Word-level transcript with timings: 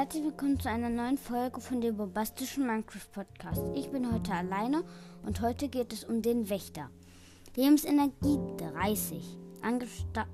herzlich 0.00 0.24
willkommen 0.24 0.58
zu 0.58 0.70
einer 0.70 0.88
neuen 0.88 1.18
Folge 1.18 1.60
von 1.60 1.82
dem 1.82 1.98
bombastischen 1.98 2.66
Minecraft 2.66 3.06
Podcast. 3.12 3.60
Ich 3.74 3.90
bin 3.90 4.10
heute 4.10 4.32
alleine 4.32 4.82
und 5.26 5.42
heute 5.42 5.68
geht 5.68 5.92
es 5.92 6.04
um 6.04 6.22
den 6.22 6.48
Wächter. 6.48 6.88
Lebensenergie 7.54 8.38
30, 8.56 9.36
Angriffssta 9.60 10.24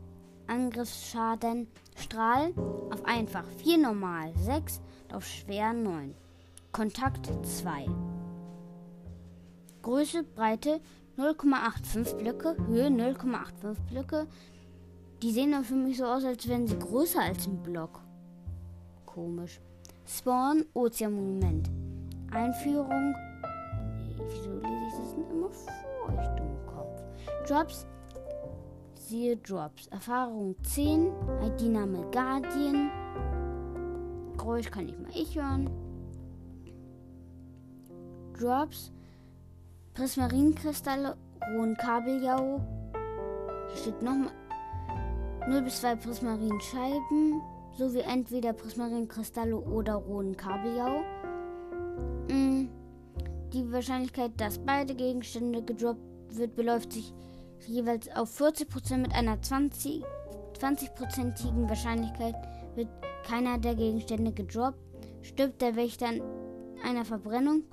Angriffsschaden 0.46 1.66
Strahl 1.96 2.54
auf 2.92 3.04
einfach 3.06 3.44
4 3.56 3.78
normal 3.78 4.32
6 4.36 4.80
auf 5.12 5.26
schwer 5.26 5.72
9. 5.72 6.14
Kontakt 6.70 7.28
2. 7.44 7.88
Größe, 9.82 10.22
Breite 10.22 10.80
0,85 11.18 12.14
Blöcke, 12.18 12.56
Höhe 12.68 12.86
0,85 12.86 13.74
Blöcke. 13.90 14.28
Die 15.22 15.32
sehen 15.32 15.50
dann 15.50 15.64
für 15.64 15.74
mich 15.74 15.96
so 15.96 16.04
aus, 16.04 16.24
als 16.24 16.46
wären 16.46 16.68
sie 16.68 16.78
größer 16.78 17.20
als 17.20 17.48
ein 17.48 17.64
Block 17.64 18.05
komisch. 19.16 19.60
Spawn, 20.06 20.66
Ozeanmonument. 20.74 21.70
Einführung. 22.32 23.14
Wieso 24.28 24.52
lese 24.56 24.86
ich 24.88 24.94
das 24.98 25.14
denn 25.14 25.30
immer 25.30 25.48
vor? 25.50 26.12
Ich 26.20 26.28
dumm 26.36 26.56
Kopf. 26.66 27.02
Drops. 27.48 27.86
Siehe 28.94 29.36
Drops. 29.38 29.86
Erfahrung 29.86 30.54
10. 30.62 31.10
ID-Name 31.42 32.04
Guardian. 32.12 32.90
Geräusch 34.36 34.70
kann 34.70 34.88
ich 34.88 34.98
mal 34.98 35.10
ich 35.14 35.34
hören. 35.34 35.70
Drops. 38.38 38.92
Prismarinkristalle. 39.94 41.16
Rohen 41.54 41.74
Kabeljau. 41.76 42.60
Hier 43.68 43.76
steht 43.76 44.02
nochmal 44.02 44.32
0 45.48 45.62
bis 45.62 45.80
2 45.80 45.96
Prismarinscheiben 45.96 47.40
sowie 47.76 48.00
entweder 48.00 48.52
Prismarinkristalle 48.52 49.56
oder 49.56 49.94
rohen 49.94 50.36
Kabeljau. 50.36 51.02
Mm, 52.28 52.68
die 53.52 53.72
Wahrscheinlichkeit, 53.72 54.32
dass 54.38 54.58
beide 54.58 54.94
Gegenstände 54.94 55.62
gedroppt 55.62 56.00
wird, 56.30 56.54
beläuft 56.56 56.92
sich 56.92 57.12
jeweils 57.66 58.08
auf 58.14 58.40
40% 58.40 58.98
mit 58.98 59.14
einer 59.14 59.40
20, 59.40 60.04
20%igen 60.58 61.68
Wahrscheinlichkeit 61.68 62.34
wird 62.74 62.88
keiner 63.26 63.58
der 63.58 63.74
Gegenstände 63.74 64.32
gedroppt. 64.32 64.78
Stirbt 65.22 65.60
der 65.60 65.74
Wächter 65.76 66.06
an 66.06 66.20
einer 66.84 67.04
Verbrennung, 67.04 67.64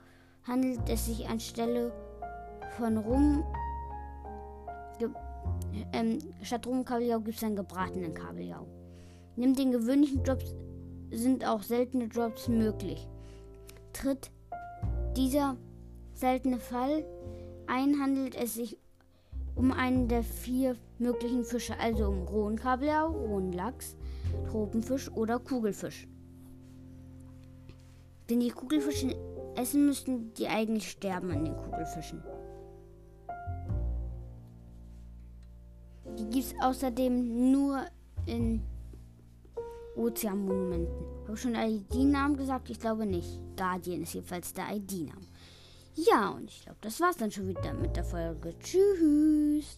handelt 0.47 0.89
es 0.89 1.05
sich 1.05 1.27
anstelle 1.27 1.91
von 2.77 2.97
Rum. 2.97 3.43
Ähm, 5.91 6.19
statt 6.41 6.65
Rumkabeljau 6.65 7.19
gibt 7.19 7.37
es 7.37 7.43
einen 7.43 7.55
gebratenen 7.55 8.13
Kabeljau. 8.13 8.65
Neben 9.35 9.55
den 9.55 9.71
gewöhnlichen 9.71 10.23
Drops 10.23 10.55
sind 11.11 11.45
auch 11.45 11.63
seltene 11.63 12.07
Drops 12.07 12.47
möglich. 12.47 13.07
Tritt 13.93 14.31
dieser 15.15 15.57
seltene 16.13 16.59
Fall 16.59 17.05
ein, 17.67 17.99
handelt 17.99 18.35
es 18.35 18.55
sich 18.55 18.77
um 19.55 19.71
einen 19.71 20.07
der 20.07 20.23
vier 20.23 20.75
möglichen 20.97 21.43
Fische, 21.43 21.79
also 21.79 22.07
um 22.07 22.23
rohen 22.23 22.55
Kabeljau, 22.55 23.11
rohen 23.11 23.53
Lachs, 23.53 23.95
Tropenfisch 24.49 25.11
oder 25.11 25.39
Kugelfisch. 25.39 26.07
Wenn 28.27 28.39
die 28.39 28.49
Kugelfische 28.49 29.15
essen, 29.55 29.85
müssten 29.85 30.33
die 30.33 30.47
eigentlich 30.47 30.89
sterben 30.89 31.31
an 31.31 31.45
den 31.45 31.57
Kugelfischen. 31.57 32.23
Die 36.17 36.29
gibt 36.29 36.45
es 36.45 36.55
außerdem 36.61 37.51
nur 37.51 37.85
in 38.25 38.61
Ozeanmonumenten. 39.95 41.05
Habe 41.23 41.33
ich 41.35 41.41
schon 41.41 41.55
ID-Namen 41.55 42.37
gesagt? 42.37 42.69
Ich 42.69 42.79
glaube 42.79 43.05
nicht. 43.05 43.39
Guardian 43.55 44.03
ist 44.03 44.13
jedenfalls 44.13 44.53
der 44.53 44.75
ID-Name. 44.75 45.27
Ja, 45.95 46.29
und 46.29 46.49
ich 46.49 46.63
glaube, 46.63 46.79
das 46.81 46.99
war's 46.99 47.17
dann 47.17 47.31
schon 47.31 47.47
wieder 47.47 47.73
mit 47.73 47.95
der 47.95 48.03
Folge. 48.03 48.55
Tschüss. 48.59 49.77